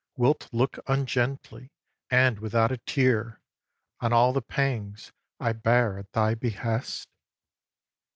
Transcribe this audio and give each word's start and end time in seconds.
Wilt 0.17 0.49
look 0.51 0.79
ungently, 0.87 1.69
and 2.09 2.39
without 2.39 2.71
a 2.71 2.77
tear, 2.79 3.39
On 3.99 4.11
all 4.11 4.33
the 4.33 4.41
pangs 4.41 5.11
I 5.39 5.53
bear 5.53 5.99
at 5.99 6.11
thy 6.13 6.33
behest? 6.33 7.07